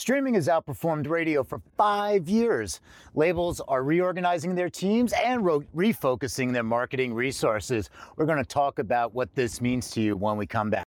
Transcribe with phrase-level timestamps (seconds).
[0.00, 2.80] Streaming has outperformed radio for five years.
[3.14, 7.90] Labels are reorganizing their teams and refocusing their marketing resources.
[8.16, 10.89] We're going to talk about what this means to you when we come back.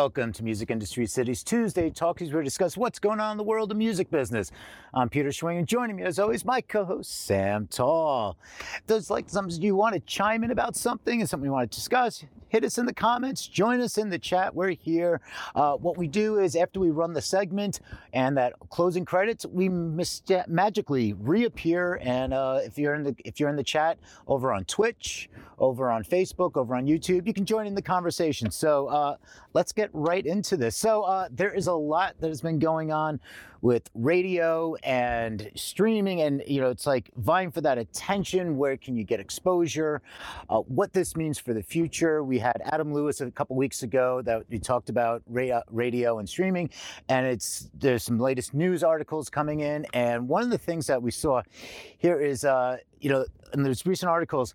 [0.00, 3.44] Welcome to Music Industry City's Tuesday Talkies, where we discuss what's going on in the
[3.44, 4.50] world of music business.
[4.94, 8.38] I'm Peter Schwing, and joining me as always, my co-host Sam Tall.
[8.86, 11.76] Does like something you want to chime in about something and something you want to
[11.76, 12.24] discuss?
[12.48, 13.46] Hit us in the comments.
[13.46, 14.54] Join us in the chat.
[14.54, 15.20] We're here.
[15.54, 17.80] Uh, what we do is after we run the segment
[18.12, 22.00] and that closing credits, we magically reappear.
[22.02, 25.30] And uh, if you're in the if you're in the chat over on Twitch,
[25.60, 28.50] over on Facebook, over on YouTube, you can join in the conversation.
[28.50, 29.16] So uh,
[29.52, 30.76] let's get right into this.
[30.76, 33.20] So uh, there is a lot that has been going on
[33.62, 38.56] with radio and streaming, and you know, it's like vying for that attention.
[38.56, 40.00] Where can you get exposure?
[40.48, 42.24] Uh, what this means for the future.
[42.24, 46.70] We had Adam Lewis a couple weeks ago that we talked about radio and streaming,
[47.08, 51.02] and it's there's some latest news articles coming in, and one of the things that
[51.02, 51.42] we saw
[51.98, 54.54] here is, uh, you know, in those recent articles,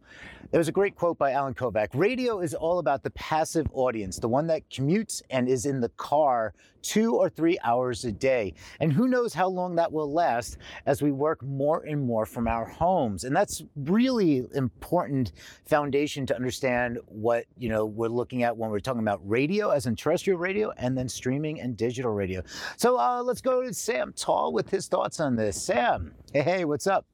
[0.52, 1.90] there was a great quote by Alan Kovac.
[1.94, 5.90] Radio is all about the passive audience, the one that commutes and is in the
[5.90, 8.54] car two or three hours a day.
[8.80, 12.48] And who knows how long that will last as we work more and more from
[12.48, 13.24] our homes.
[13.24, 15.32] And that's really important
[15.66, 19.88] foundation to understand what, you know, we're looking at when we're talking about radio as
[19.88, 22.44] in terrestrial radio and then streaming and digital radio.
[22.78, 25.62] So uh, let's go to Sam Tall with his thoughts on this.
[25.62, 27.08] Sam, hey, hey, what's up?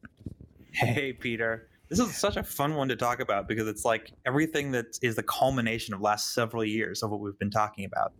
[0.77, 4.71] Hey, Peter this is such a fun one to talk about because it's like everything
[4.71, 8.13] that is the culmination of last several years of what we've been talking about.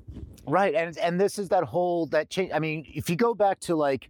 [0.45, 2.52] Right, and and this is that whole that change.
[2.53, 4.09] I mean, if you go back to like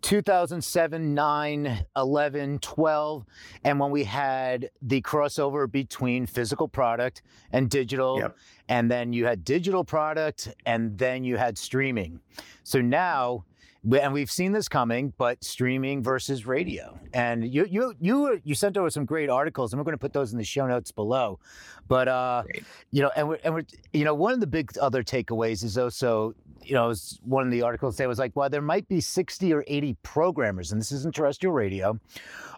[0.00, 3.26] 2007, 9, 11, 12,
[3.64, 7.20] and when we had the crossover between physical product
[7.52, 8.36] and digital, yep.
[8.70, 12.20] and then you had digital product, and then you had streaming.
[12.62, 13.44] So now
[13.92, 16.98] and we've seen this coming, but streaming versus radio.
[17.12, 20.12] And you you you you sent over some great articles, and we're going to put
[20.12, 21.38] those in the show notes below.
[21.86, 22.44] But uh,
[22.92, 25.76] you know, and we're, and we're you know one of the big other takeaways is
[25.76, 29.52] also you know one of the articles say was like, well, there might be sixty
[29.52, 31.98] or eighty programmers, and this isn't terrestrial radio,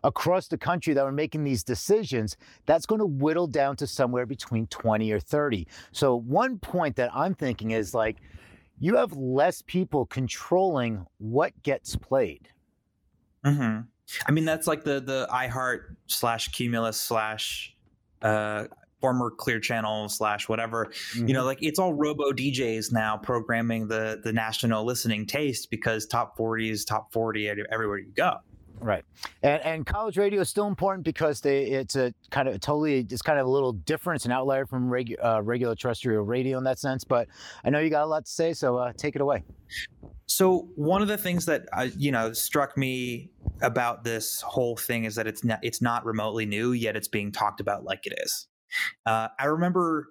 [0.05, 2.37] across the country that are making these decisions.
[2.67, 5.67] That's going to whittle down to somewhere between twenty or thirty.
[5.91, 8.17] So one point that I'm thinking is like
[8.79, 12.49] you have less people controlling what gets played.
[13.45, 13.81] Mm-hmm.
[14.27, 17.75] I mean, that's like the the iHeart slash Cumulus slash
[18.23, 18.65] uh,
[19.01, 20.87] former Clear Channel slash whatever.
[20.87, 21.29] Mm-hmm.
[21.29, 21.47] You know, mm-hmm.
[21.47, 26.71] like it's all robo DJs now programming the the national listening taste because top forty
[26.71, 28.37] is top forty everywhere you go.
[28.81, 29.05] Right,
[29.43, 33.23] and and college radio is still important because they it's a kind of totally it's
[33.23, 34.19] kind of a little different.
[34.19, 37.03] It's an outlier from regu- uh, regular terrestrial radio in that sense.
[37.03, 37.29] But
[37.65, 39.45] I know you got a lot to say, so uh, take it away.
[40.27, 43.31] So one of the things that uh, you know struck me
[43.63, 47.33] about this whole thing is that it's not it's not remotely new yet it's being
[47.33, 48.47] talked about like it is.
[49.07, 50.09] Uh, I remember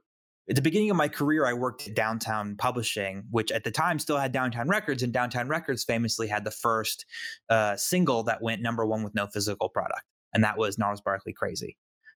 [0.49, 3.97] at the beginning of my career, I worked at Downtown Publishing, which at the time
[3.97, 7.05] still had Downtown Records, and Downtown Records famously had the first
[7.49, 10.03] uh, single that went number one with no physical product,
[10.33, 11.77] and that was Gnarls Barkley Crazy.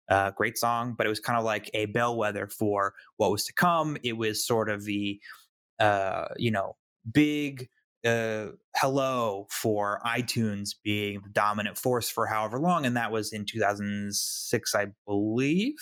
[0.09, 3.53] Uh, great song, but it was kind of like a bellwether for what was to
[3.53, 3.97] come.
[4.05, 5.21] It was sort of the,
[5.81, 6.77] uh, you know,
[7.13, 7.69] big
[8.05, 13.45] uh, hello for iTunes being the dominant force for however long, and that was in
[13.45, 15.75] 2006, I believe.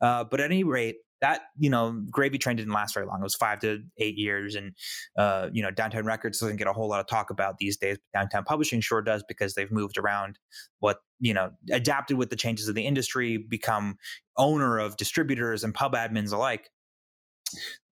[0.00, 3.20] Uh, but at any rate, that you know gravy train didn't last very long.
[3.20, 4.72] It was five to eight years and
[5.16, 7.96] uh, you know downtown records doesn't get a whole lot of talk about these days
[7.96, 10.38] But downtown publishing sure does because they've moved around
[10.80, 13.96] what you know adapted with the changes of the industry become
[14.36, 16.68] owner of distributors and pub admins alike.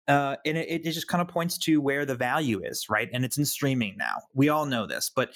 [0.07, 3.09] Uh, and it, it just kind of points to where the value is right?
[3.11, 4.17] And it's in streaming now.
[4.35, 5.31] We all know this but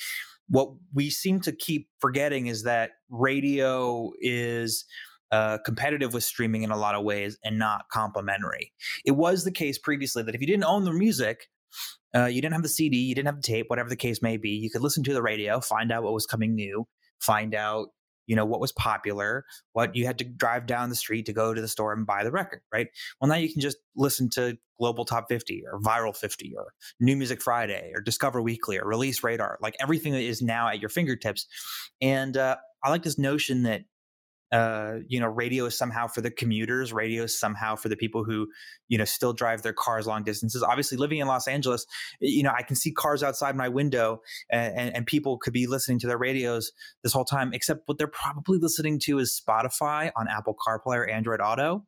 [0.47, 4.85] what we seem to keep forgetting is that radio is
[5.31, 8.73] uh, competitive with streaming in a lot of ways and not complementary.
[9.05, 11.47] It was the case previously that if you didn't own the music,
[12.15, 14.37] uh, you didn't have the CD, you didn't have the tape, whatever the case may
[14.37, 16.87] be, you could listen to the radio, find out what was coming new,
[17.19, 17.89] find out
[18.29, 19.43] you know what was popular
[19.73, 22.23] what you had to drive down the street to go to the store and buy
[22.23, 22.87] the record right
[23.19, 27.17] well now you can just listen to global top 50 or viral 50 or new
[27.17, 31.47] music friday or discover weekly or release radar like everything is now at your fingertips
[32.01, 33.81] and uh, i like this notion that
[34.51, 36.91] uh, you know, radio is somehow for the commuters.
[36.91, 38.47] Radio is somehow for the people who,
[38.87, 40.63] you know, still drive their cars long distances.
[40.63, 41.85] Obviously, living in Los Angeles,
[42.19, 45.99] you know, I can see cars outside my window, and, and, people could be listening
[45.99, 46.71] to their radios
[47.03, 47.53] this whole time.
[47.53, 51.85] Except what they're probably listening to is Spotify on Apple CarPlay or Android Auto.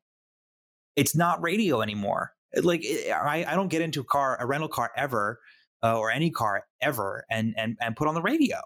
[0.96, 2.34] It's not radio anymore.
[2.56, 5.40] Like I, I don't get into a car, a rental car ever,
[5.84, 8.60] uh, or any car ever, and and and put on the radio.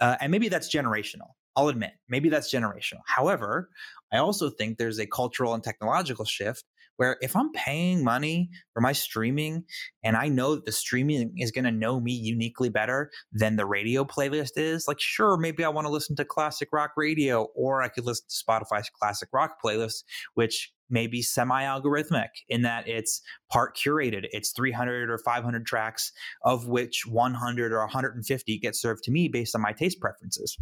[0.00, 1.30] Uh, and maybe that's generational.
[1.56, 3.00] I'll admit, maybe that's generational.
[3.06, 3.68] However,
[4.12, 6.64] I also think there's a cultural and technological shift
[6.96, 9.64] where if I'm paying money for my streaming
[10.04, 13.66] and I know that the streaming is going to know me uniquely better than the
[13.66, 17.82] radio playlist is, like, sure, maybe I want to listen to classic rock radio or
[17.82, 22.86] I could listen to Spotify's classic rock playlist, which may be semi algorithmic in that
[22.86, 24.26] it's part curated.
[24.30, 26.12] It's 300 or 500 tracks,
[26.44, 30.58] of which 100 or 150 get served to me based on my taste preferences.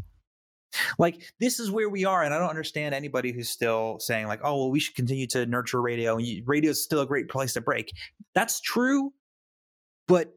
[0.99, 4.41] Like this is where we are, and I don't understand anybody who's still saying like,
[4.43, 7.55] "Oh, well, we should continue to nurture radio, and radio is still a great place
[7.55, 7.93] to break."
[8.35, 9.13] That's true,
[10.07, 10.33] but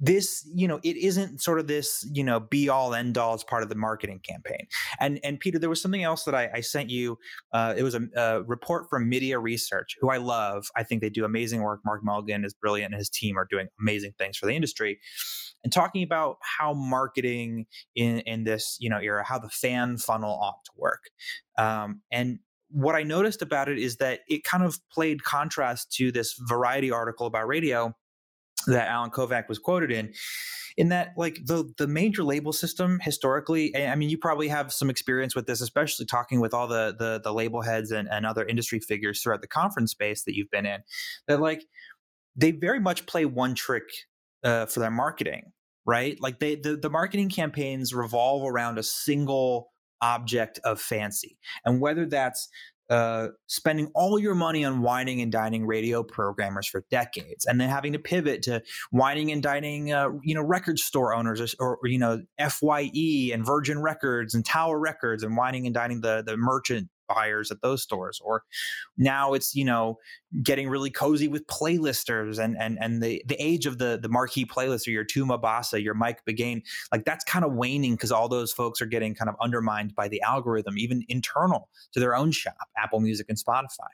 [0.00, 3.44] this you know it isn't sort of this you know be all end all as
[3.44, 4.66] part of the marketing campaign.
[4.98, 7.18] And and peter there was something else that i, I sent you
[7.52, 10.66] uh, it was a, a, report from MIDiA Research who i love.
[10.76, 11.80] I think they do amazing work.
[11.84, 14.98] Mark mulligan is brilliant and his team are doing amazing things for the industry.
[15.62, 20.32] And talking about how marketing in in this you know era how the fan funnel
[20.32, 21.10] ought to work.
[21.56, 26.10] Um, and what i noticed about it is that it kind of played contrast to
[26.10, 27.94] this variety article about radio
[28.66, 30.12] that Alan Kovac was quoted in
[30.76, 34.90] in that like the the major label system historically i mean you probably have some
[34.90, 38.44] experience with this especially talking with all the the, the label heads and, and other
[38.44, 40.80] industry figures throughout the conference space that you've been in
[41.28, 41.64] that like
[42.34, 43.84] they very much play one trick
[44.42, 45.52] uh, for their marketing
[45.86, 46.20] right?
[46.20, 51.38] Like they the, the marketing campaigns revolve around a single object of fancy.
[51.64, 52.48] And whether that's
[52.90, 57.68] uh, spending all your money on wining and dining radio programmers for decades, and then
[57.68, 61.88] having to pivot to wining and dining, uh, you know, record store owners or, or,
[61.88, 62.20] you know
[62.50, 62.90] Fye
[63.32, 67.60] and Virgin Records and Tower Records, and wining and dining the the merchant buyers at
[67.62, 68.42] those stores or
[68.96, 69.98] now it's you know
[70.42, 74.44] getting really cozy with playlisters and and and the the age of the the marquee
[74.44, 76.62] playlister your Tuma Basa your Mike Biggane
[76.92, 80.08] like that's kind of waning because all those folks are getting kind of undermined by
[80.08, 83.90] the algorithm even internal to their own shop Apple Music and Spotify.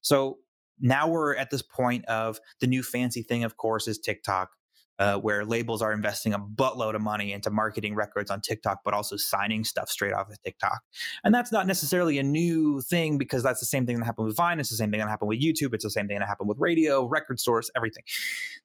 [0.00, 0.38] So
[0.80, 4.50] now we're at this point of the new fancy thing of course is TikTok
[4.98, 8.94] uh, where labels are investing a buttload of money into marketing records on TikTok, but
[8.94, 10.80] also signing stuff straight off of TikTok.
[11.24, 14.36] And that's not necessarily a new thing because that's the same thing that happened with
[14.36, 14.60] Vine.
[14.60, 15.74] It's the same thing that happened with YouTube.
[15.74, 18.04] It's the same thing that happened with radio, record stores, everything.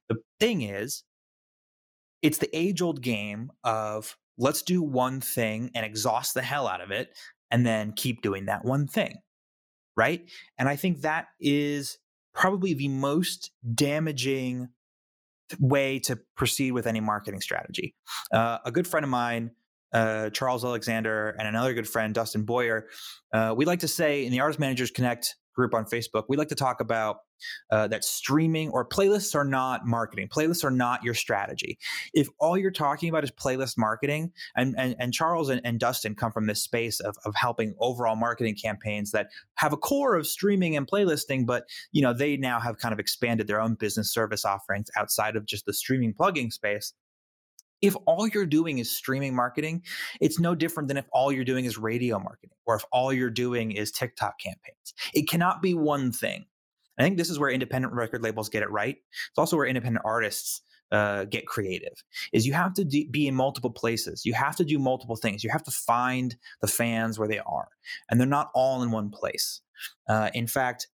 [0.09, 1.03] The thing is,
[2.21, 6.81] it's the age old game of let's do one thing and exhaust the hell out
[6.81, 7.09] of it
[7.51, 9.17] and then keep doing that one thing.
[9.95, 10.29] Right.
[10.59, 11.97] And I think that is
[12.33, 14.69] probably the most damaging
[15.59, 17.95] way to proceed with any marketing strategy.
[18.31, 19.51] Uh, a good friend of mine,
[19.93, 22.87] uh, Charles Alexander, and another good friend, Dustin Boyer,
[23.33, 26.47] uh, we like to say in the Artist Managers Connect group on Facebook, we like
[26.49, 27.17] to talk about
[27.71, 30.29] uh, that streaming or playlists are not marketing.
[30.29, 31.77] Playlists are not your strategy.
[32.13, 36.15] If all you're talking about is playlist marketing, and and, and Charles and, and Dustin
[36.15, 40.27] come from this space of, of helping overall marketing campaigns that have a core of
[40.27, 44.13] streaming and playlisting, but you know they now have kind of expanded their own business
[44.13, 46.93] service offerings outside of just the streaming plugging space
[47.81, 49.83] if all you're doing is streaming marketing,
[50.19, 53.29] it's no different than if all you're doing is radio marketing or if all you're
[53.29, 54.93] doing is TikTok campaigns.
[55.13, 56.45] It cannot be one thing.
[56.97, 58.95] I think this is where independent record labels get it right.
[59.29, 62.03] It's also where independent artists uh, get creative.
[62.33, 64.25] Is you have to de- be in multiple places.
[64.25, 65.43] You have to do multiple things.
[65.43, 67.67] You have to find the fans where they are,
[68.09, 69.61] and they're not all in one place.
[70.07, 70.87] Uh, in fact,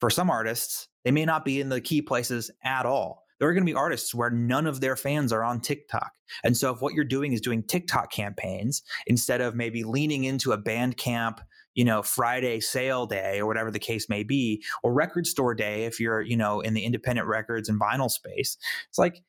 [0.00, 3.52] for some artists, they may not be in the key places at all there are
[3.52, 6.12] going to be artists where none of their fans are on TikTok.
[6.42, 10.52] And so if what you're doing is doing TikTok campaigns instead of maybe leaning into
[10.52, 11.38] a Bandcamp,
[11.74, 15.84] you know, Friday sale day or whatever the case may be, or record store day
[15.84, 18.56] if you're, you know, in the independent records and vinyl space,
[18.88, 19.22] it's like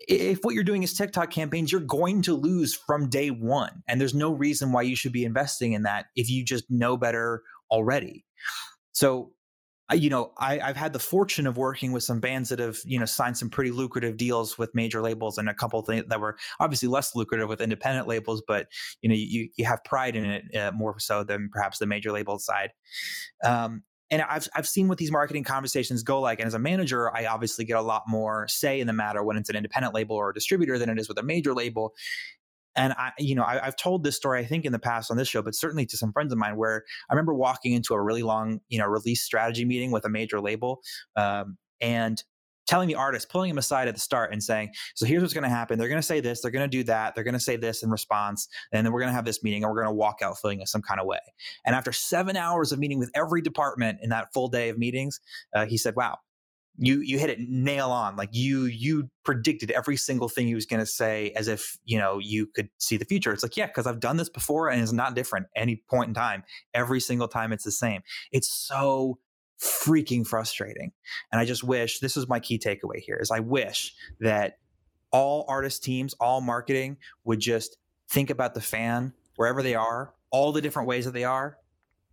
[0.00, 3.82] if what you're doing is TikTok campaigns, you're going to lose from day one.
[3.88, 6.96] And there's no reason why you should be investing in that if you just know
[6.96, 8.24] better already.
[8.92, 9.32] So
[9.92, 12.98] you know, I, have had the fortune of working with some bands that have, you
[12.98, 16.36] know, signed some pretty lucrative deals with major labels, and a couple things that were
[16.58, 18.42] obviously less lucrative with independent labels.
[18.46, 18.66] But
[19.02, 22.10] you know, you you have pride in it uh, more so than perhaps the major
[22.10, 22.70] label side.
[23.44, 26.38] Um, and I've I've seen what these marketing conversations go like.
[26.40, 29.36] And as a manager, I obviously get a lot more say in the matter when
[29.36, 31.94] it's an independent label or a distributor than it is with a major label.
[32.76, 35.16] And I, you know, I, have told this story I think in the past on
[35.16, 38.02] this show, but certainly to some friends of mine, where I remember walking into a
[38.02, 40.80] really long, you know, release strategy meeting with a major label,
[41.16, 42.22] um, and
[42.66, 45.44] telling the artist, pulling him aside at the start and saying, "So here's what's going
[45.44, 45.78] to happen.
[45.78, 46.40] They're going to say this.
[46.40, 47.14] They're going to do that.
[47.14, 49.62] They're going to say this in response, and then we're going to have this meeting,
[49.62, 51.20] and we're going to walk out feeling some kind of way."
[51.64, 55.20] And after seven hours of meeting with every department in that full day of meetings,
[55.54, 56.18] uh, he said, "Wow."
[56.78, 60.66] You you hit it nail on like you you predicted every single thing he was
[60.66, 63.32] going to say as if you know you could see the future.
[63.32, 66.14] It's like yeah because i've done this before and it's not different any point in
[66.14, 66.44] time.
[66.74, 68.02] Every single time it's the same.
[68.32, 69.18] It's so
[69.58, 70.92] freaking frustrating
[71.32, 74.58] and i just wish this is my key takeaway here is i wish that
[75.12, 77.78] all artist teams all marketing would just
[78.10, 81.56] think about the fan wherever they are all the different ways that they are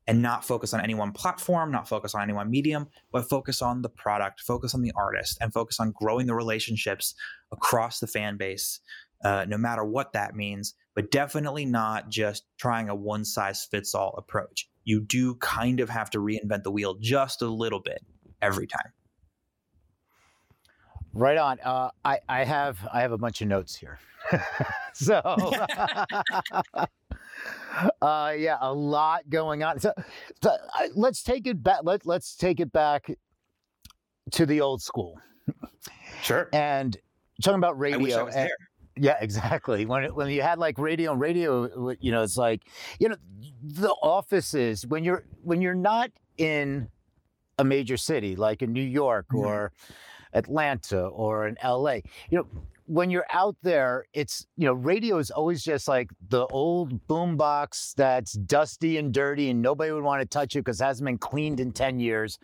[0.07, 3.61] and not focus on any one platform, not focus on any one medium, but focus
[3.61, 7.15] on the product, focus on the artist, and focus on growing the relationships
[7.51, 8.79] across the fan base,
[9.23, 13.95] uh, no matter what that means, but definitely not just trying a one size fits
[13.95, 14.69] all approach.
[14.83, 18.03] You do kind of have to reinvent the wheel just a little bit
[18.41, 18.91] every time.
[21.13, 21.59] Right on.
[21.63, 23.99] Uh, I, I have I have a bunch of notes here.
[24.93, 25.21] so
[28.01, 29.79] uh, yeah, a lot going on.
[29.79, 29.93] So,
[30.41, 31.79] so uh, let's take it back.
[31.83, 33.09] Let Let's take it back
[34.31, 35.19] to the old school.
[36.21, 36.49] Sure.
[36.53, 36.95] And
[37.41, 38.27] talking about radio.
[38.27, 38.49] and,
[38.95, 39.85] yeah, exactly.
[39.85, 42.61] When it, when you had like radio and radio, you know, it's like
[42.99, 43.15] you know
[43.63, 46.87] the offices when you're when you're not in
[47.59, 49.45] a major city like in New York mm-hmm.
[49.45, 49.71] or
[50.33, 51.99] Atlanta or in LA.
[52.29, 52.47] You know,
[52.85, 57.93] when you're out there, it's, you know, radio is always just like the old boombox
[57.95, 61.17] that's dusty and dirty and nobody would want to touch it because it hasn't been
[61.17, 62.39] cleaned in 10 years.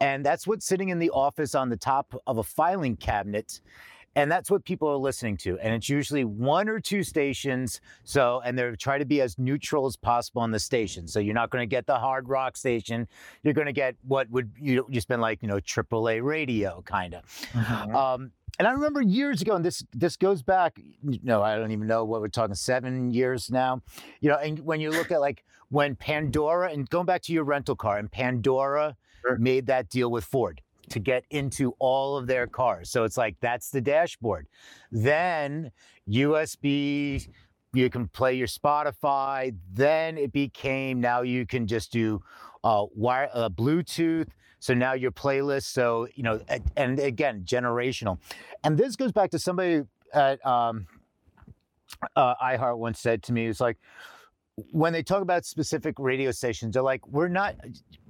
[0.00, 3.60] And that's what's sitting in the office on the top of a filing cabinet.
[4.16, 5.58] And that's what people are listening to.
[5.58, 7.82] And it's usually one or two stations.
[8.02, 11.06] So, and they're trying to be as neutral as possible on the station.
[11.06, 13.06] So you're not going to get the hard rock station.
[13.42, 17.14] You're going to get what would you just been like, you know, AAA radio kind
[17.14, 17.24] of.
[17.52, 17.94] Mm-hmm.
[17.94, 21.70] Um, and I remember years ago, and this this goes back, you know, I don't
[21.70, 23.82] even know what we're talking, seven years now.
[24.20, 27.44] You know, and when you look at like when Pandora and going back to your
[27.44, 29.38] rental car, and Pandora sure.
[29.38, 32.90] made that deal with Ford to get into all of their cars.
[32.90, 34.46] So it's like that's the dashboard.
[34.90, 35.72] Then
[36.08, 37.28] USB,
[37.72, 39.54] you can play your Spotify.
[39.72, 42.22] Then it became now you can just do
[42.64, 44.28] uh, wire, uh, Bluetooth.
[44.66, 45.66] So now your playlist.
[45.66, 46.40] So you know,
[46.76, 48.18] and again, generational.
[48.64, 49.82] And this goes back to somebody
[50.12, 50.88] at um,
[52.16, 53.78] uh, iHeart once said to me, "It's like."
[54.72, 57.56] When they talk about specific radio stations, they're like, "We're not,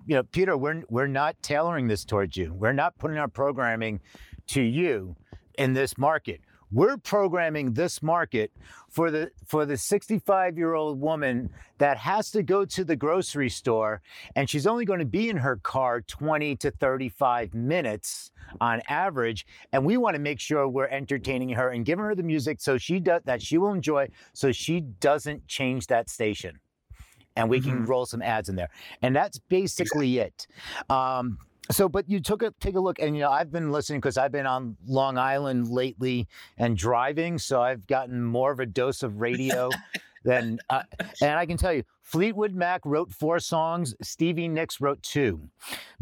[0.06, 2.54] you know, Peter, we're we're not tailoring this towards you.
[2.54, 4.00] We're not putting our programming
[4.48, 5.16] to you
[5.58, 6.40] in this market
[6.72, 8.50] we're programming this market
[8.90, 13.48] for the for the 65 year old woman that has to go to the grocery
[13.48, 14.02] store
[14.34, 18.30] and she's only going to be in her car 20 to 35 minutes
[18.60, 22.22] on average and we want to make sure we're entertaining her and giving her the
[22.22, 26.58] music so she does that she will enjoy so she doesn't change that station.
[27.36, 27.70] And we mm-hmm.
[27.70, 28.70] can roll some ads in there.
[29.02, 30.46] And that's basically it.
[30.88, 31.38] Um,
[31.70, 34.16] so but you took a take a look and you know i've been listening because
[34.16, 36.26] i've been on long island lately
[36.58, 39.70] and driving so i've gotten more of a dose of radio
[40.24, 40.82] than uh,
[41.22, 45.40] and i can tell you fleetwood mac wrote four songs stevie nicks wrote two.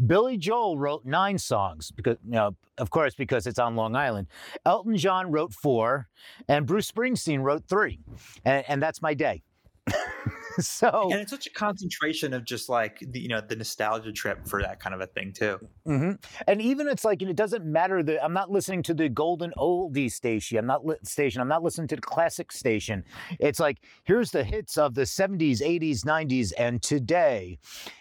[0.05, 4.27] Billy joel wrote nine songs because you know of course because it's on long island.
[4.65, 6.07] Elton john wrote four
[6.47, 7.99] and bruce springsteen wrote three
[8.45, 9.41] and, and that's my day
[10.59, 14.47] so and it's such a concentration of just like the, you know the nostalgia trip
[14.47, 15.59] for that kind of a thing too.
[15.87, 16.11] Mm-hmm.
[16.47, 20.11] And even it's like it doesn't matter that I'm not listening to the golden oldie
[20.11, 20.57] station.
[20.57, 21.41] I'm not li- station.
[21.41, 23.03] I'm not listening to the classic station.
[23.39, 27.59] It's like here's the hits of the 70s, 80s, 90s, and today,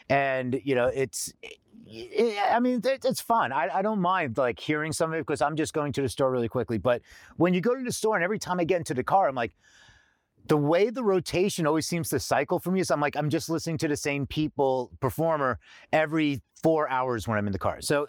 [0.08, 1.32] and you know it's.
[1.86, 3.52] I mean, it's fun.
[3.52, 6.08] I, I, don't mind like hearing some of it because I'm just going to the
[6.08, 6.78] store really quickly.
[6.78, 7.02] But
[7.36, 9.34] when you go to the store and every time I get into the car, I'm
[9.34, 9.52] like,
[10.46, 13.48] the way the rotation always seems to cycle for me is I'm like, I'm just
[13.48, 15.58] listening to the same people performer
[15.92, 17.80] every four hours when I'm in the car.
[17.80, 18.08] So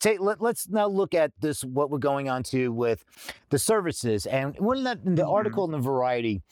[0.00, 3.04] take, let, us now look at this, what we're going on to with
[3.50, 4.26] the services.
[4.26, 5.30] And one that in the mm-hmm.
[5.30, 6.42] article in the Variety,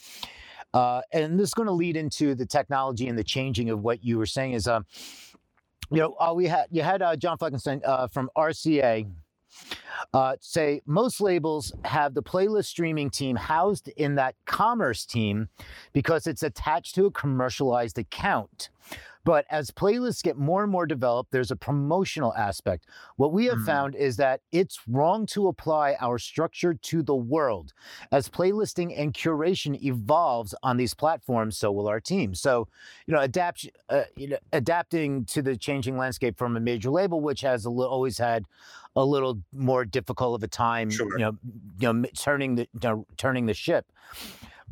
[0.73, 4.05] uh, and this is going to lead into the technology and the changing of what
[4.05, 4.87] you were saying is, um,
[5.91, 9.09] you know, uh, we had, you had uh, John Fleckenstein uh, from RCA,
[10.13, 15.49] uh, say most labels have the playlist streaming team housed in that commerce team
[15.93, 18.71] because it's attached to a commercialized account.
[19.25, 22.87] But as playlists get more and more developed, there's a promotional aspect.
[23.17, 23.67] What we have Mm.
[23.67, 27.73] found is that it's wrong to apply our structure to the world.
[28.13, 32.35] As playlisting and curation evolves on these platforms, so will our team.
[32.35, 32.69] So,
[33.07, 37.21] you know, adapt, uh, you know, adapting to the changing landscape from a major label,
[37.21, 38.45] which has a li- always had
[38.97, 41.09] a little more difficult of a time, Sure.
[41.13, 41.37] you know,
[41.79, 43.91] you know, turning the you know, turning the ship.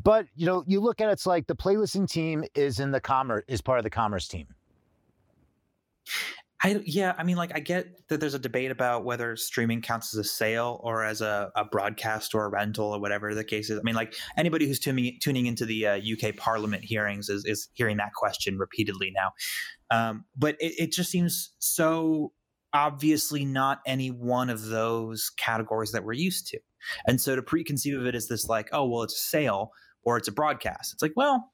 [0.03, 3.01] But you know, you look at it, it's like the playlisting team is in the
[3.01, 4.47] commerce is part of the commerce team.
[6.65, 10.15] I yeah, I mean, like I get that there's a debate about whether streaming counts
[10.15, 13.69] as a sale or as a, a broadcast or a rental or whatever the case
[13.69, 13.79] is.
[13.79, 17.69] I mean, like anybody who's tuning tuning into the uh, UK Parliament hearings is is
[17.73, 19.33] hearing that question repeatedly now.
[19.91, 22.33] Um, but it, it just seems so
[22.73, 26.61] obviously not any one of those categories that we're used to,
[27.09, 29.73] and so to preconceive of it as this like, oh well, it's a sale
[30.05, 30.93] or it's a broadcast.
[30.93, 31.53] It's like, well,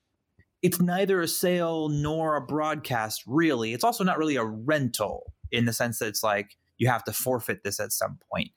[0.62, 3.72] it's neither a sale nor a broadcast really.
[3.72, 7.12] It's also not really a rental in the sense that it's like you have to
[7.12, 8.50] forfeit this at some point.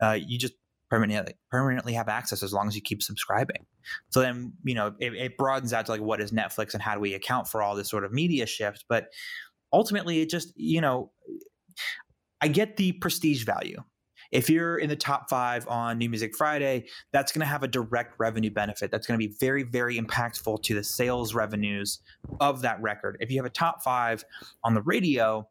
[0.00, 0.54] Uh, you just
[0.90, 3.66] permanently permanently have access as long as you keep subscribing.
[4.10, 6.94] So then you know it, it broadens out to like what is netflix and how
[6.94, 8.84] do we account for all this sort of media shift?
[8.88, 9.08] But
[9.72, 11.10] ultimately it just you know
[12.40, 13.82] i get the prestige value
[14.30, 17.68] if you're in the top five on New Music Friday, that's going to have a
[17.68, 18.90] direct revenue benefit.
[18.90, 22.00] That's going to be very, very impactful to the sales revenues
[22.40, 23.16] of that record.
[23.20, 24.24] If you have a top five
[24.64, 25.48] on the radio,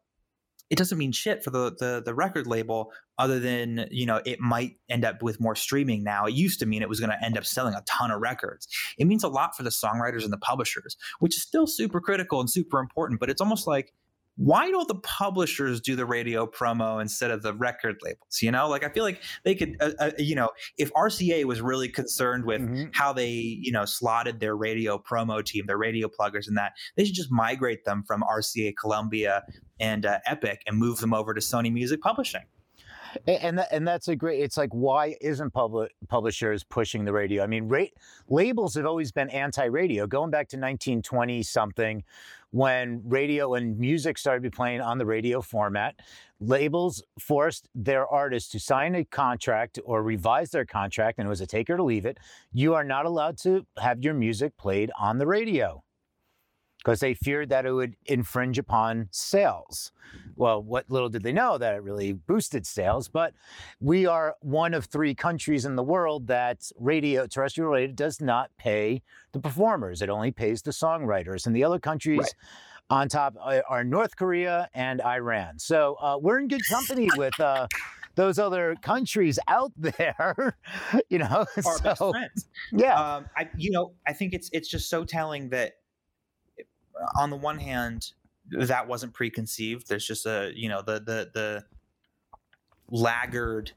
[0.70, 4.38] it doesn't mean shit for the, the the record label other than you know it
[4.40, 7.24] might end up with more streaming now it used to mean it was going to
[7.24, 8.68] end up selling a ton of records
[8.98, 12.40] it means a lot for the songwriters and the publishers which is still super critical
[12.40, 13.92] and super important but it's almost like
[14.40, 18.68] why don't the publishers do the radio promo instead of the record labels you know
[18.68, 22.44] like i feel like they could uh, uh, you know if rca was really concerned
[22.44, 22.94] with Mhm.
[22.94, 27.04] how they you know slotted their radio promo team their radio pluggers and that they
[27.04, 29.42] should just migrate them from rca columbia
[29.80, 32.42] and uh, epic and move them over to sony music publishing
[33.26, 34.40] A- And that, and that's a great.
[34.40, 37.42] It's like why isn't public publishers pushing the radio?
[37.42, 37.84] I mean, ra-
[38.28, 42.02] labels have always been anti-radio, going back to 1920 something,
[42.50, 46.00] when radio and music started to be playing on the radio format.
[46.40, 51.40] Labels forced their artists to sign a contract or revise their contract, and it was
[51.40, 52.18] a take or to leave it.
[52.52, 55.82] You are not allowed to have your music played on the radio
[56.78, 59.92] because they feared that it would infringe upon sales.
[60.36, 63.34] Well, what little did they know that it really boosted sales, but
[63.80, 68.50] we are one of three countries in the world that radio, terrestrial radio, does not
[68.56, 70.00] pay the performers.
[70.00, 71.46] It only pays the songwriters.
[71.46, 72.32] And the other countries Right.
[72.90, 75.58] on top are are North Korea and Iran.
[75.58, 77.66] So uh, we're in good company with uh,
[78.14, 80.56] those other countries out there,
[81.08, 81.44] you know.
[81.66, 82.94] our best friends yeah.
[83.16, 85.74] um, I, you know, I think it's it's just so telling that
[87.16, 88.12] on the one hand,
[88.50, 89.88] that wasn't preconceived.
[89.88, 91.64] There's just a you know the the the
[92.90, 93.72] laggard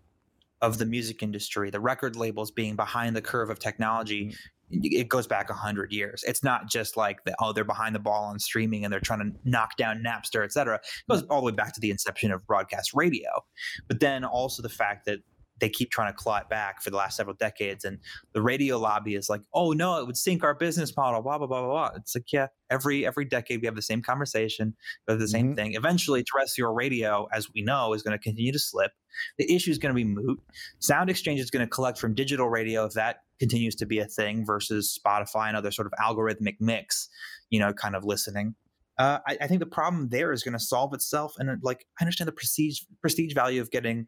[0.61, 4.27] of the music industry, the record labels being behind the curve of technology.
[4.27, 4.35] Mm-hmm.
[4.83, 6.23] It goes back a hundred years.
[6.25, 9.19] It's not just like the, oh they're behind the ball on streaming and they're trying
[9.19, 10.75] to knock down Napster, et cetera.
[10.75, 11.31] It goes mm-hmm.
[11.31, 13.29] all the way back to the inception of broadcast radio,
[13.87, 15.19] but then also the fact that
[15.61, 17.85] they keep trying to claw it back for the last several decades.
[17.85, 17.99] And
[18.33, 21.47] the radio lobby is like, oh no, it would sink our business model, blah, blah,
[21.47, 21.91] blah, blah, blah.
[21.95, 24.75] It's like, yeah, every every decade we have the same conversation,
[25.07, 25.55] we the same Mhm.
[25.55, 25.73] thing.
[25.75, 28.91] Eventually, terrestrial radio, as we know, is going to continue to slip.
[29.37, 30.41] The issue is going to be moot.
[30.79, 34.05] Sound Exchange is going to collect from digital radio if that continues to be a
[34.05, 37.07] thing versus Spotify and other sort of algorithmic mix,
[37.49, 38.55] you know, kind of listening.
[38.97, 42.03] Uh, I, I think the problem there is going to solve itself, and like I
[42.03, 44.07] understand the prestige prestige value of getting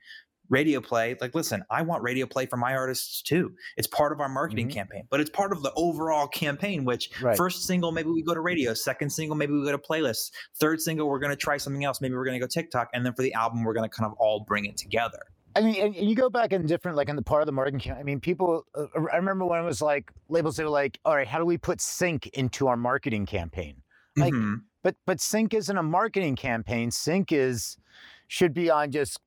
[0.53, 4.19] radio play like listen i want radio play for my artists too it's part of
[4.21, 4.73] our marketing Mhm.
[4.73, 7.35] campaign but it's part of the overall campaign which Right.
[7.35, 10.79] first single maybe we go to radio second single maybe we go to playlists third
[10.79, 13.13] single we're going to try something else maybe we're going to go tiktok and then
[13.13, 15.19] for the album we're going to kind of all bring it together
[15.55, 17.79] I mean, and you go back in different, like in the part of the marketing.
[17.79, 18.65] cam- I mean, people.
[18.73, 20.57] Uh, I remember when it was like labels.
[20.57, 23.83] They were like, "All right, how do we put sync into our marketing campaign?"
[24.17, 24.61] Like, Mhm.
[24.81, 26.89] But but sync isn't a marketing campaign.
[26.89, 27.77] Sync is
[28.27, 29.19] should be on just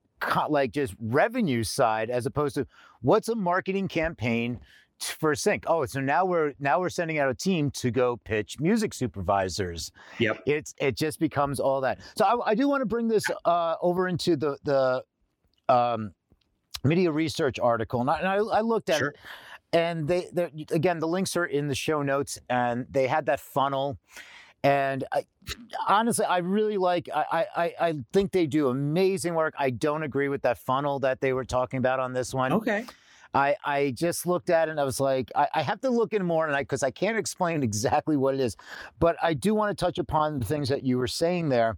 [0.49, 2.67] like just revenue side as opposed to
[3.03, 4.61] what's a marketing campaign
[4.99, 5.65] for sync.
[5.67, 9.93] Oh, so now we're now we're sending out a team to go pitch music supervisors.
[10.19, 10.43] Yep.
[10.47, 12.01] It's it just becomes all that.
[12.17, 15.03] So I, I do want to bring this uh, over into the the
[15.69, 16.13] um,
[16.85, 19.09] MIDiA Research article, and I, and I, I looked at Sure.
[19.09, 19.17] it,
[19.73, 23.41] and they they again the links are in the show notes, and they had that
[23.41, 23.99] funnel.
[24.67, 25.25] And I,
[25.89, 27.09] honestly, I really like.
[27.15, 29.55] I, I I think they do amazing work.
[29.59, 32.53] I don't agree with that funnel that they were talking about on this one.
[32.53, 32.85] okay
[33.33, 36.13] I I just looked at it and I was like, I, I have to look
[36.13, 38.57] in more, and I because I can't explain exactly what it is,
[38.99, 41.77] but I do want to touch upon the things that you were saying there.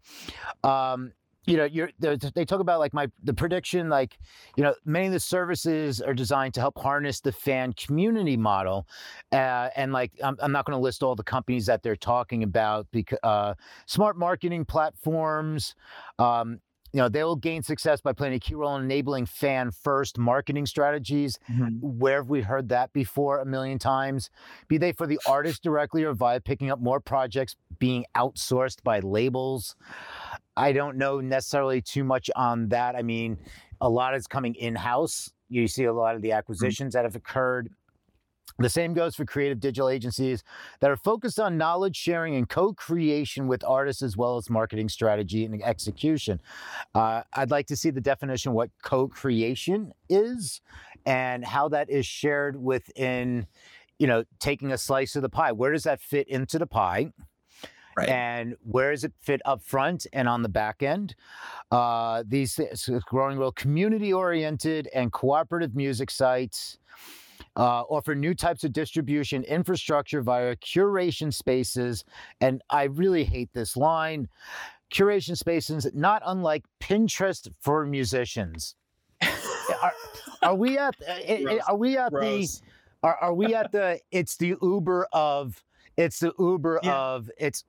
[0.63, 1.13] Um,
[1.49, 4.19] you know, you're they talk about like my the prediction, like
[4.57, 8.87] you know, many of the services are designed to help harness the fan community model,
[9.33, 12.43] uh, and like I'm, I'm not going to list all the companies that they're talking
[12.43, 13.55] about because uh,
[13.87, 15.75] smart marketing platforms.
[16.19, 16.61] Um,
[16.93, 20.19] you know, they will gain success by playing a key role in enabling fan first
[20.19, 21.39] marketing strategies.
[21.51, 21.99] Mm-hmm.
[21.99, 24.31] Where have we heard that before a million times?
[24.69, 29.01] Be they for the artist directly or via picking up more projects being outsourced by
[29.01, 29.77] labels.
[30.57, 32.97] I don't know necessarily too much on that.
[32.97, 33.39] I mean,
[33.81, 35.33] a lot is coming in house.
[35.49, 36.39] You see a lot of the mm-hmm.
[36.39, 36.99] acquisitions mm-hmm.
[36.99, 37.71] that have occurred.
[38.59, 40.43] The same goes for creative digital agencies
[40.81, 44.89] that are focused on knowledge sharing and co creation with artists as well as marketing
[44.89, 46.41] strategy and execution.
[46.95, 50.61] Uh, I'd like to see the definition of what co creation is
[51.07, 53.47] and how that is shared within,
[53.99, 55.53] you know, taking a slice of the pie.
[55.53, 57.13] Where does that fit into the pie?
[57.97, 58.09] Right.
[58.09, 61.17] And where does it fit up front and on the back end?
[61.73, 62.61] Uh, these
[63.07, 66.79] growing real community oriented and cooperative music sites
[67.59, 72.05] uh, offer new types of distribution infrastructure via curation spaces.
[72.41, 74.29] And I really hate this line
[74.93, 78.77] curation spaces, not unlike Pinterest for musicians.
[79.21, 79.93] are,
[80.43, 80.95] are, we at
[81.69, 82.61] are we at Gross.
[82.61, 82.67] the
[83.03, 85.63] are, are we at the it's the Uber of
[85.97, 86.97] it's the Uber yeah.
[86.97, 87.65] of it's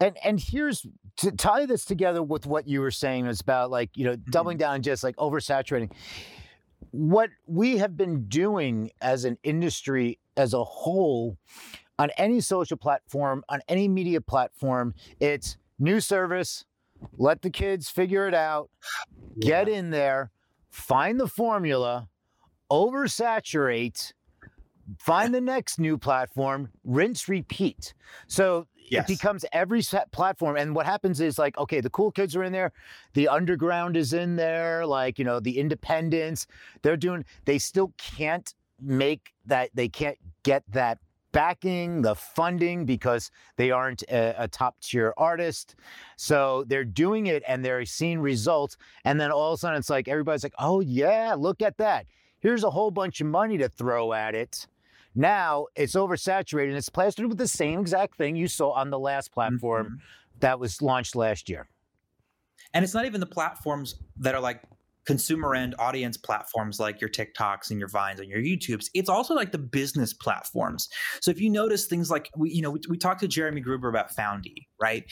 [0.00, 0.84] and and here's
[1.18, 4.56] to tie this together with what you were saying is about like you know doubling
[4.56, 4.72] mm-hmm.
[4.72, 5.92] down just like oversaturating
[6.90, 11.36] what we have been doing as an industry as a whole
[11.98, 16.64] on any social platform, on any media platform, it's new service,
[17.18, 18.70] let the kids figure it out,
[19.36, 19.48] yeah.
[19.48, 20.30] get in there,
[20.70, 22.08] find the formula,
[22.70, 24.12] oversaturate,
[24.98, 27.94] find the next new platform, rinse, repeat.
[28.26, 29.04] So Yes.
[29.04, 30.56] It becomes every set platform.
[30.56, 32.72] And what happens is like, okay, the cool kids are in there,
[33.14, 36.48] the underground is in there, like, you know, the independents,
[36.82, 40.98] they're doing, they still can't make that, they can't get that
[41.30, 45.76] backing, the funding, because they aren't a, a, top tier artist.
[46.16, 48.76] So they're doing it and they're seeing results.
[49.04, 52.06] And then all of a sudden it's like everybody's like, oh yeah, look at that.
[52.40, 54.66] Here's a whole bunch of money to throw at it.
[55.14, 58.98] Now it's oversaturated and it's plastered with the same exact thing you saw on the
[58.98, 59.96] last platform mm-hmm.
[60.40, 61.68] that was launched last year.
[62.74, 64.62] And it's not even the platforms that are like
[65.06, 68.90] consumer end audience platforms like your TikToks and your Vines and your YouTubes.
[68.94, 70.88] It's also like the business platforms.
[71.20, 73.88] So if you notice things like we, you know, we, we talked to Jeremy Gruber
[73.88, 75.04] about Found.ee, right?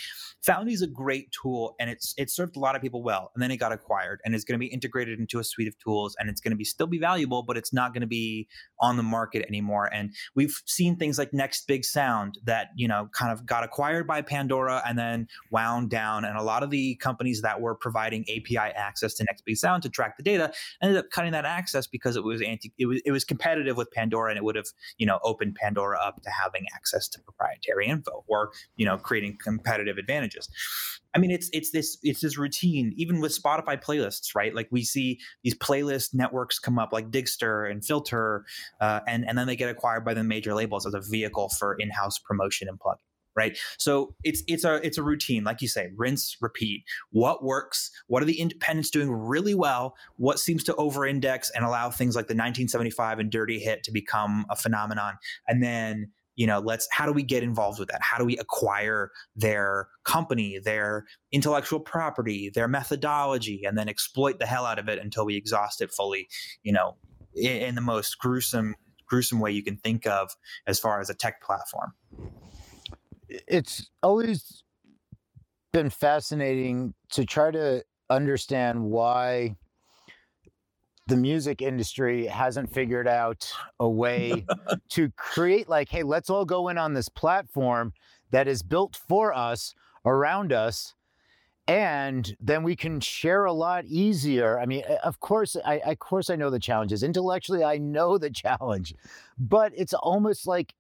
[0.42, 3.42] Found.ee is a great tool and it's it served a lot of people well, and
[3.42, 6.16] then it got acquired and it's going to be integrated into a suite of tools
[6.18, 8.48] and it's going to be still be valuable, but it's not going to be
[8.81, 9.88] on the market anymore.
[9.92, 14.07] And we've seen things like Next Big Sound that you know kind of got acquired
[14.07, 18.24] by Pandora and then wound down, and a lot of the companies that were providing
[18.24, 20.52] API access to Next Big Sound to track the data,
[20.83, 23.90] ended up cutting that access because it was anti it was it was competitive with
[23.90, 27.87] Pandora and it would have, you know, opened Pandora up to having access to proprietary
[27.87, 30.48] info or, you know, creating competitive advantages.
[31.14, 34.54] I mean, it's it's this it's this routine, even with Spotify playlists, right?
[34.54, 38.42] Like we see these playlist networks come up, like Digster and Filtr,
[38.80, 41.74] uh, and and then they get acquired by the major labels as a vehicle for
[41.74, 42.98] in-house promotion and plug
[43.38, 43.56] right?
[43.78, 46.82] So it's it's a it's a routine, like you say, rinse, repeat.
[47.10, 47.90] What works?
[48.08, 49.94] What are the independents doing really well?
[50.16, 54.44] What seems to over-index and allow things like the 1975 and Dirty Hit to become
[54.50, 55.18] a phenomenon?
[55.46, 58.01] And then you know let's how do we get involved with that?
[58.01, 64.46] How do we acquire their company their intellectual property their methodology and then exploit the
[64.46, 66.29] hell out of it until we exhaust it fully
[66.62, 66.96] you know
[67.35, 68.74] in, in the most gruesome
[69.09, 70.31] gruesome way you can think of
[70.66, 71.92] as far as a tech platform?
[73.29, 74.62] It's always
[75.72, 79.57] been fascinating to try to understand why
[81.08, 84.44] the music industry hasn't figured out a way
[84.90, 87.92] to create like hey let's all go in on this platform
[88.30, 90.94] that is built for us around us
[91.66, 94.58] and then we can share a lot easier.
[94.58, 97.02] I mean of course i of course i know the challenges.
[97.02, 98.94] Intellectually i know the challenge
[99.38, 100.74] but it's almost like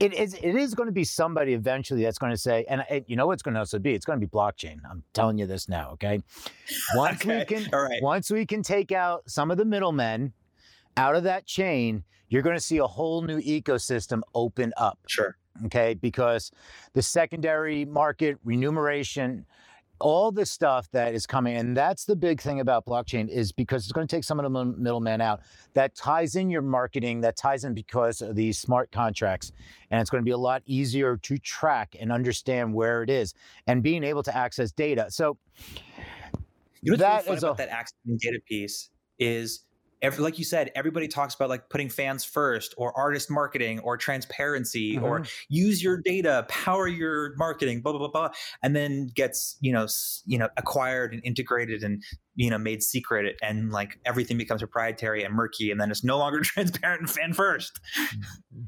[0.00, 3.04] it is it is going to be somebody eventually that's going to say, and it,
[3.08, 3.94] you know what's going to also be?
[3.94, 4.78] It's going to be blockchain.
[4.88, 6.20] I'm telling you this now, okay?
[6.94, 7.38] Once okay.
[7.38, 10.32] we can, once we can take out some of the middlemen
[10.96, 14.98] out of that chain, you're going to see a whole new ecosystem open up.
[15.08, 15.36] Sure.
[15.66, 16.52] Okay, because
[16.92, 19.44] the secondary market remuneration
[20.00, 23.84] all this stuff that is coming, and that's the big thing about blockchain is because
[23.84, 25.40] it's going to take some of the middleman out.
[25.74, 29.52] That ties in your marketing, that ties in because of these smart contracts,
[29.90, 33.34] and it's going to be a lot easier to track and understand where it is,
[33.66, 35.06] and being able to access data.
[35.10, 35.38] So
[36.82, 39.64] you know that really is about a, that access data piece is
[40.02, 43.96] every, like you said, everybody talks about like putting fans first or artist marketing or
[43.96, 45.04] transparency mm-hmm.
[45.04, 48.30] or use your data, power your marketing, blah, blah, blah, blah.
[48.62, 49.86] And then gets, you know,
[50.26, 52.02] you know, acquired and integrated and
[52.38, 56.16] you know made secret and like everything becomes proprietary and murky and then it's no
[56.16, 57.80] longer transparent and fan first.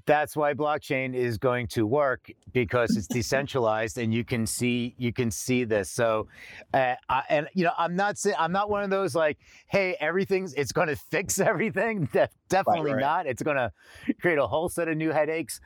[0.07, 5.13] That's why blockchain is going to work because it's decentralized and you can see you
[5.13, 5.89] can see this.
[5.89, 6.27] So
[6.75, 10.53] uh, I, and you know i'm not i'm not one of those like hey everything's
[10.55, 12.09] it's going to fix everything
[12.51, 13.25] definitely right, right.
[13.25, 13.73] not it's going to
[14.21, 15.61] create a whole set of new headaches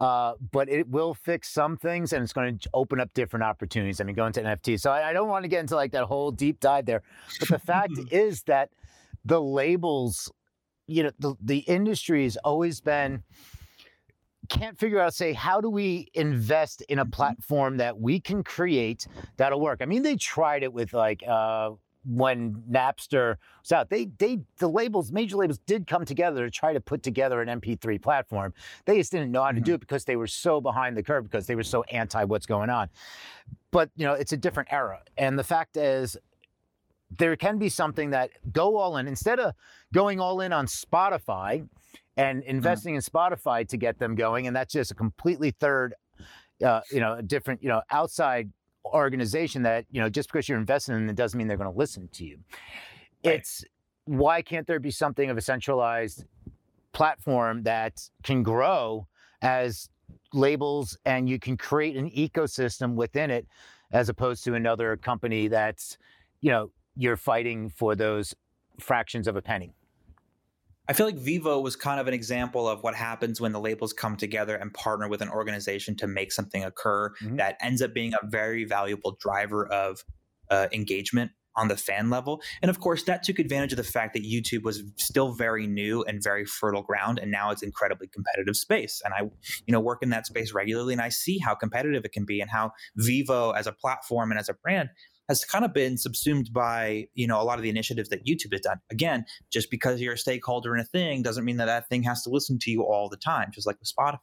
[0.00, 4.00] uh, but it will fix some things and it's going to open up different opportunities
[4.00, 6.04] i mean going to nft so I, I don't want to get into like that
[6.04, 7.02] whole deep dive there
[7.38, 8.70] but the fact is that
[9.24, 10.30] the labels,
[10.86, 13.22] you know, the, the industry has always been
[14.48, 17.10] can't figure out say how do we invest in a mm-hmm.
[17.10, 21.70] platform that we can create that'll work i mean they tried it with like uh
[22.04, 26.72] when napster was out they they the labels major labels did come together to try
[26.72, 28.52] to put together an mp3 platform
[28.86, 29.64] they just didn't know how to mm-hmm.
[29.64, 32.46] do it because they were so behind the curve because they were so anti what's
[32.46, 32.88] going on
[33.70, 36.16] but you know it's a different era and the fact is
[37.18, 39.54] there can be something that go all in instead of
[39.92, 41.66] going all in on Spotify
[42.16, 42.50] and mm-hmm.
[42.50, 42.96] investing mm-hmm.
[42.96, 45.94] in Spotify to get them going, and that's just a completely third,
[46.64, 48.50] uh, you know, a different, you know, outside
[48.84, 51.78] organization that you know just because you're investing in it doesn't mean they're going to
[51.78, 52.38] listen to you.
[53.24, 53.36] Right.
[53.36, 53.64] It's
[54.04, 56.24] why can't there be something of a centralized
[56.92, 59.06] platform that can grow
[59.40, 59.88] as
[60.32, 63.46] labels and you can create an ecosystem within it
[63.92, 65.98] as opposed to another company that's
[66.40, 68.34] you know you're fighting for those
[68.78, 69.74] fractions of a penny.
[70.88, 73.92] I feel like Vevo was kind of an example of what happens when the labels
[73.92, 77.36] come together and partner with an organization to make something occur mm-hmm.
[77.36, 80.04] that ends up being a very valuable driver of
[80.50, 82.42] uh, engagement on the fan level.
[82.62, 86.02] And of course, that took advantage of the fact that YouTube was still very new
[86.02, 89.02] and very fertile ground, and now it's incredibly competitive space.
[89.04, 89.30] And I,
[89.66, 92.40] you know, work in that space regularly, and I see how competitive it can be,
[92.40, 94.88] and how Vevo as a platform and as a brand
[95.32, 98.52] has kind of been subsumed by you know a lot of the initiatives that YouTube
[98.52, 98.78] has done.
[98.90, 102.22] Again, just because you're a stakeholder in a thing doesn't mean that that thing has
[102.24, 103.50] to listen to you all the time.
[103.52, 104.18] Just like with Spotify.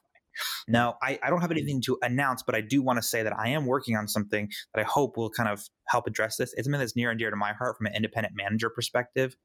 [0.68, 3.38] Now, I, I don't have anything to announce, but I do want to say that
[3.38, 6.54] I am working on something that I hope will kind of help address this.
[6.54, 9.36] It's something that's near and dear to my heart from an independent manager perspective.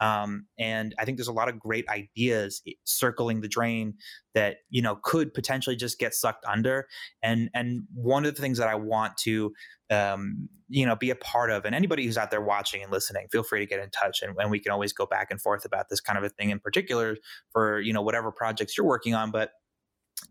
[0.00, 3.94] Um, and I think there's a lot of great ideas circling the drain
[4.34, 6.86] that, you know, could potentially just get sucked under.
[7.22, 9.52] And, and one of the things that I want to,
[9.90, 13.28] um, you know, be a part of, and anybody who's out there watching and listening,
[13.30, 15.64] feel free to get in touch and, and we can always go back and forth
[15.64, 17.16] about this kind of a thing in particular
[17.52, 19.30] for, you know, whatever projects you're working on.
[19.30, 19.52] But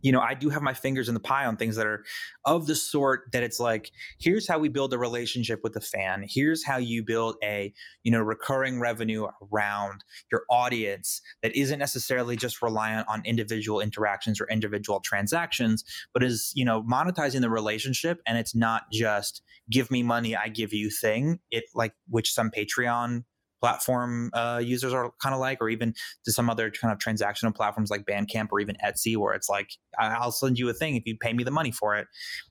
[0.01, 2.03] you know, I do have my fingers in the pie on things that are
[2.43, 6.25] of the sort that it's like, here's how we build a relationship with the fan.
[6.27, 12.35] Here's how you build a, you know, recurring revenue around your audience that isn't necessarily
[12.35, 18.21] just reliant on individual interactions or individual transactions, but is, you know, monetizing the relationship.
[18.25, 21.39] And it's not just give me money, I give you thing.
[21.51, 23.23] It like, which some Patreon
[23.61, 25.93] platform uh, users are kind of like, or even
[26.25, 29.69] to some other kind of transactional platforms like Bandcamp or even Etsy, where it's like,
[29.99, 32.07] I'll send you a thing if you pay me the money for it.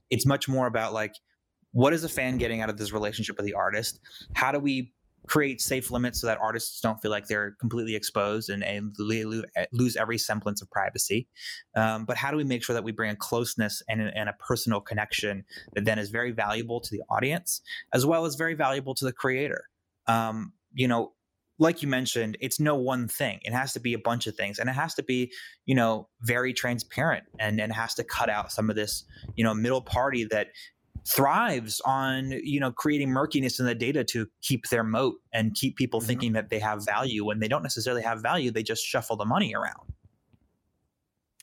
[0.09, 1.13] It's much more about like,
[1.71, 3.99] what is a fan getting out of this relationship with the artist?
[4.33, 4.93] How do we
[5.27, 9.95] create safe limits so that artists don't feel like they're completely exposed and, and lose
[9.95, 11.27] every semblance of privacy.
[11.75, 14.33] Um, but how do we make sure that we bring a closeness and, and, a
[14.33, 17.61] personal connection that then is very valuable to the audience
[17.93, 19.65] as well as very valuable to the creator?
[20.07, 21.13] Um, you know,
[21.57, 23.39] like you mentioned, it's no one thing.
[23.43, 25.31] It has to be a bunch of things, and it has to be,
[25.65, 29.53] you know, very transparent, and and has to cut out some of this, you know,
[29.53, 30.49] middle party that
[31.07, 35.75] thrives on you know creating murkiness in the data to keep their moat and keep
[35.75, 36.07] people mm-hmm.
[36.07, 38.51] thinking that they have value when they don't necessarily have value.
[38.51, 39.93] They just shuffle the money around.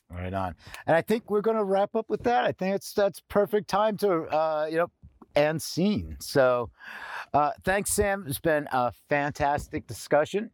[0.09, 0.53] Right on.
[0.85, 2.43] And I think we're going to wrap up with that.
[2.43, 4.91] I think it's that's perfect time to uh, you know
[5.35, 6.17] and seen.
[6.19, 6.69] So,
[7.33, 8.25] uh, thanks, Sam.
[8.27, 10.51] It's been a fantastic discussion.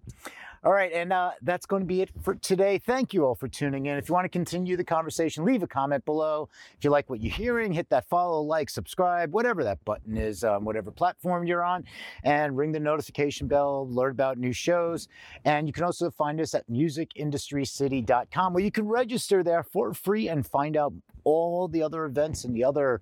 [0.62, 2.80] All right, and uh, that's going to be it for today.
[2.80, 3.98] Thank you all for tuning in.
[3.98, 6.50] If you want to continue the conversation, leave a comment below.
[6.78, 10.44] If you like what you're hearing, hit that follow, like, subscribe, whatever that button is,
[10.44, 11.86] um, whatever platform you're on,
[12.26, 15.08] and ring the notification bell, learn about new shows.
[15.46, 20.28] And you can also find us at musicindustrycity.com where you can register there for free
[20.28, 23.02] and find out all the other events and the other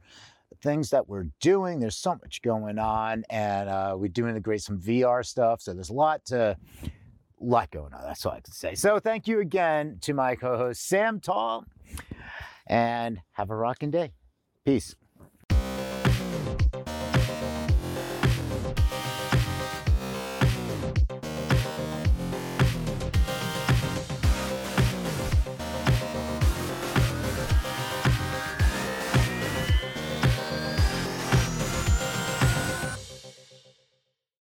[0.61, 1.79] things that we're doing.
[1.79, 5.61] There's so much going on, and uh, we're doing the great some VR stuff.
[5.61, 6.57] So there's a lot to
[7.39, 8.01] lot going on.
[8.03, 8.75] That's all I can say.
[8.75, 11.65] So thank you again to my co-host Sam Tall,
[12.67, 14.13] and have a rocking day.
[14.65, 14.95] Peace.